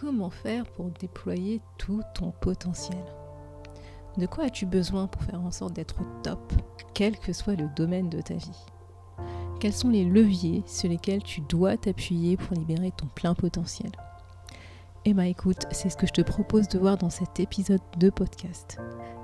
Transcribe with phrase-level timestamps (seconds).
[0.00, 3.04] comment faire pour déployer tout ton potentiel
[4.16, 6.52] De quoi as-tu besoin pour faire en sorte d'être top,
[6.94, 8.66] quel que soit le domaine de ta vie?
[9.60, 13.90] Quels sont les leviers sur lesquels tu dois t'appuyer pour libérer ton plein potentiel?
[15.04, 18.08] Eh bien écoute, c'est ce que je te propose de voir dans cet épisode de
[18.08, 18.78] podcast.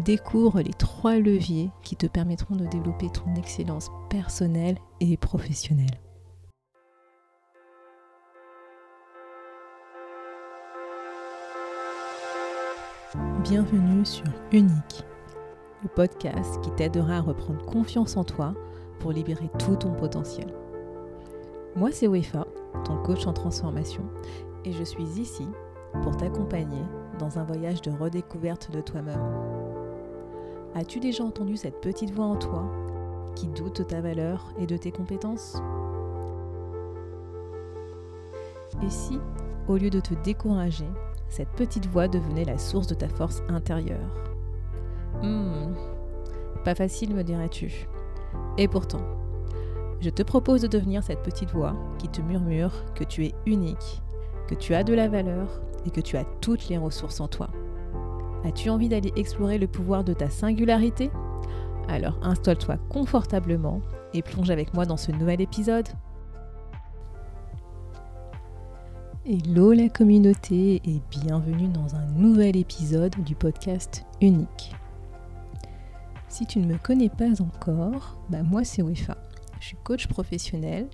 [0.00, 5.98] Découvre les trois leviers qui te permettront de développer ton excellence personnelle et professionnelle.
[13.44, 15.04] Bienvenue sur Unique,
[15.84, 18.52] le podcast qui t'aidera à reprendre confiance en toi
[18.98, 20.52] pour libérer tout ton potentiel.
[21.76, 22.48] Moi, c'est Wefa,
[22.84, 24.02] ton coach en transformation,
[24.64, 25.46] et je suis ici
[26.02, 26.82] pour t'accompagner
[27.20, 29.22] dans un voyage de redécouverte de toi-même.
[30.74, 32.64] As-tu déjà entendu cette petite voix en toi
[33.36, 35.62] qui doute de ta valeur et de tes compétences?
[38.82, 39.20] Et si,
[39.68, 40.88] au lieu de te décourager,
[41.28, 44.10] cette petite voix devenait la source de ta force intérieure.
[45.22, 45.74] Hmm,
[46.64, 47.88] pas facile, me dirais-tu.
[48.56, 49.02] Et pourtant,
[50.00, 54.02] je te propose de devenir cette petite voix qui te murmure que tu es unique,
[54.46, 57.48] que tu as de la valeur et que tu as toutes les ressources en toi.
[58.44, 61.10] As-tu envie d'aller explorer le pouvoir de ta singularité?
[61.88, 63.80] Alors installe-toi confortablement
[64.14, 65.88] et plonge avec moi dans ce nouvel épisode.
[69.26, 74.72] Hello la communauté et bienvenue dans un nouvel épisode du podcast Unique.
[76.28, 79.18] Si tu ne me connais pas encore, bah moi c'est Wefa.
[79.60, 80.88] Je suis coach professionnel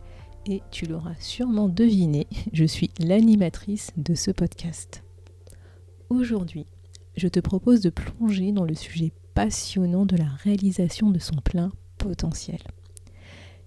[0.47, 5.05] et tu l'auras sûrement deviné, je suis l'animatrice de ce podcast.
[6.09, 6.67] Aujourd'hui,
[7.17, 11.71] je te propose de plonger dans le sujet passionnant de la réalisation de son plein
[11.99, 12.61] potentiel.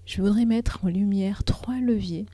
[0.05, 2.25] Je voudrais mettre en lumière trois leviers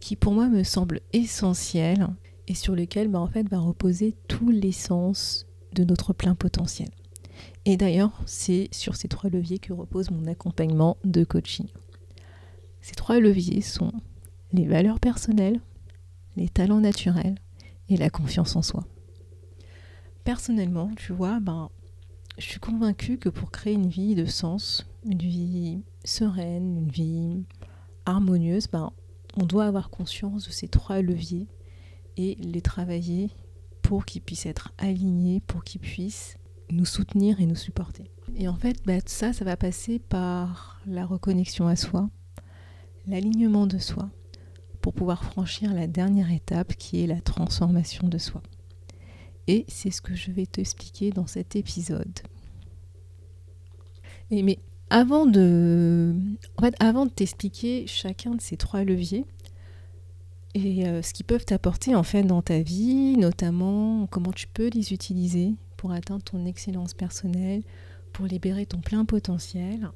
[0.00, 2.08] qui pour moi me semble essentiel
[2.48, 6.88] et sur lequel bah, en va reposer tout l'essence de notre plein potentiel.
[7.64, 11.68] Et d'ailleurs, c'est sur ces trois leviers que repose mon accompagnement de coaching.
[12.80, 13.92] Ces trois leviers sont
[14.52, 15.60] les valeurs personnelles,
[16.36, 17.36] les talents naturels
[17.88, 18.86] et la confiance en soi.
[20.24, 21.70] Personnellement, tu vois, ben,
[22.38, 27.44] je suis convaincue que pour créer une vie de sens, une vie sereine, une vie
[28.06, 28.92] harmonieuse, ben,
[29.36, 31.46] on doit avoir conscience de ces trois leviers
[32.16, 33.30] et les travailler
[33.82, 36.36] pour qu'ils puissent être alignés, pour qu'ils puissent
[36.70, 38.10] nous soutenir et nous supporter.
[38.36, 42.08] Et en fait, bah, ça, ça va passer par la reconnexion à soi,
[43.06, 44.10] l'alignement de soi,
[44.80, 48.42] pour pouvoir franchir la dernière étape qui est la transformation de soi.
[49.46, 52.20] Et c'est ce que je vais t'expliquer dans cet épisode.
[54.90, 56.14] Avant de,
[57.14, 59.24] t'expliquer chacun de ces trois leviers
[60.54, 64.68] et euh, ce qu'ils peuvent t'apporter en fait dans ta vie, notamment comment tu peux
[64.68, 67.62] les utiliser pour atteindre ton excellence personnelle,
[68.12, 69.90] pour libérer ton plein potentiel,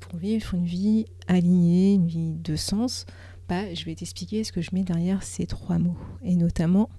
[0.00, 3.06] pour vivre une vie alignée, une vie de sens,
[3.48, 5.96] bah, je vais t'expliquer ce que je mets derrière ces trois mots.
[6.22, 6.90] Et notamment,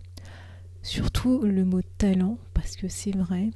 [0.82, 3.52] surtout le mot talent, parce que c'est vrai,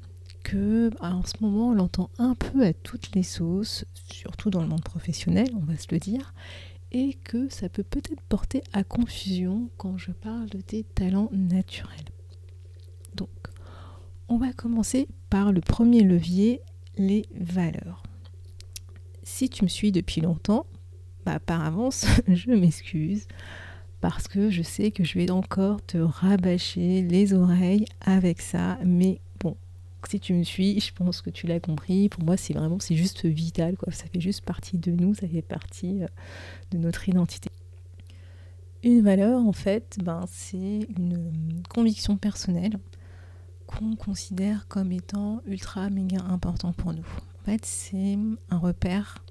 [0.53, 4.83] en ce moment on l'entend un peu à toutes les sauces, surtout dans le monde
[4.83, 6.33] professionnel, on va se le dire,
[6.91, 12.09] et que ça peut peut-être porter à confusion quand je parle de tes talents naturels.
[13.15, 13.29] Donc,
[14.27, 16.61] on va commencer par le premier levier,
[16.97, 18.03] les valeurs.
[19.23, 20.65] Si tu me suis depuis longtemps,
[21.25, 23.27] bah par avance, je m'excuse
[23.99, 29.19] parce que je sais que je vais encore te rabâcher les oreilles avec ça, mais
[30.07, 32.09] si tu me suis, je pense que tu l'as compris.
[32.09, 33.91] Pour moi, c'est vraiment, c'est juste vital, quoi.
[33.91, 36.07] Ça fait juste partie de nous, ça fait partie euh,
[36.71, 37.49] de notre identité.
[38.83, 42.77] Une valeur, en fait, ben, c'est une conviction personnelle
[43.65, 47.07] qu'on considère comme étant ultra méga important pour nous.
[47.41, 48.17] En fait, c'est
[48.49, 49.23] un repère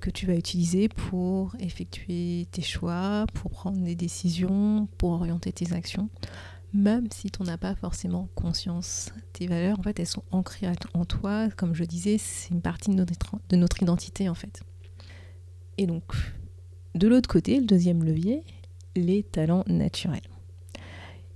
[0.00, 5.72] que tu vas utiliser pour effectuer tes choix, pour prendre des décisions, pour orienter tes
[5.72, 6.08] actions
[6.74, 9.12] même si tu n'en as pas forcément conscience.
[9.32, 11.48] Tes valeurs, en fait, elles sont ancrées en toi.
[11.56, 14.62] Comme je disais, c'est une partie de notre, de notre identité, en fait.
[15.78, 16.14] Et donc,
[16.94, 18.42] de l'autre côté, le deuxième levier,
[18.96, 20.20] les talents naturels.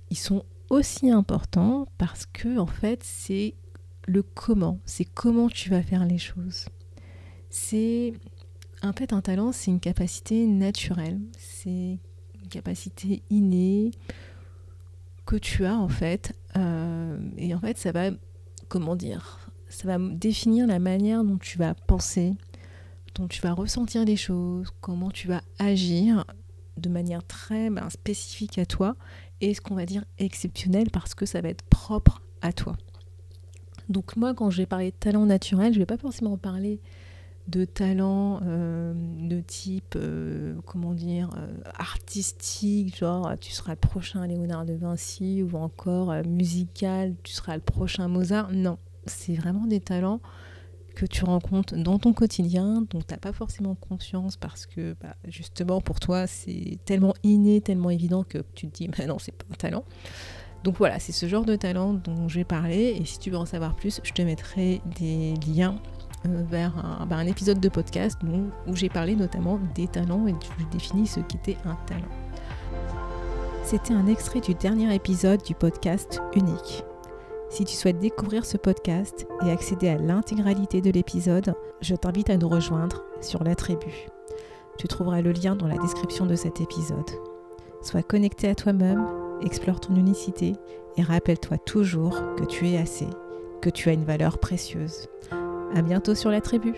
[0.09, 3.55] Ils sont aussi importants parce que, en fait, c'est
[4.07, 4.79] le comment.
[4.85, 6.65] C'est comment tu vas faire les choses.
[7.49, 8.13] C'est.
[8.83, 11.19] En fait, un talent, c'est une capacité naturelle.
[11.37, 11.99] C'est
[12.41, 13.91] une capacité innée
[15.27, 16.33] que tu as en fait.
[16.55, 18.09] Euh, et en fait, ça va,
[18.67, 22.33] comment dire, ça va définir la manière dont tu vas penser,
[23.13, 26.25] dont tu vas ressentir les choses, comment tu vas agir
[26.77, 28.95] de manière très ben, spécifique à toi
[29.41, 32.77] et ce qu'on va dire exceptionnel parce que ça va être propre à toi.
[33.89, 36.79] Donc moi, quand je vais parler de talent naturel, je ne vais pas forcément parler
[37.47, 44.25] de talent euh, de type, euh, comment dire, euh, artistique, genre tu seras le prochain
[44.27, 48.51] Léonard de Vinci, ou encore musical, tu seras le prochain Mozart.
[48.51, 50.19] Non, c'est vraiment des talents
[50.95, 55.15] que tu rencontres dans ton quotidien, dont tu n'as pas forcément conscience parce que bah,
[55.27, 59.31] justement pour toi c'est tellement inné, tellement évident que tu te dis mais non c'est
[59.31, 59.83] pas un talent.
[60.63, 63.45] Donc voilà, c'est ce genre de talent dont j'ai parlé et si tu veux en
[63.45, 65.79] savoir plus, je te mettrai des liens
[66.25, 66.73] euh, vers
[67.07, 71.07] bah, un, épisode de podcast où, où j'ai parlé notamment des talents et je définis
[71.07, 72.09] ce qu'était un talent.
[73.63, 76.85] C'était un extrait du dernier épisode du podcast Unique.
[77.49, 82.37] Si tu souhaites découvrir ce podcast et accéder à l'intégralité de l'épisode, je t'invite à
[82.37, 84.07] nous rejoindre sur la tribu.
[84.77, 87.09] Tu trouveras le lien dans la description de cet épisode.
[87.81, 89.05] Sois connecté à toi-même,
[89.41, 90.53] explore ton unicité
[90.97, 93.07] et rappelle-toi toujours que tu es assez,
[93.61, 95.07] que tu as une valeur précieuse.
[95.75, 96.75] À bientôt sur la tribu.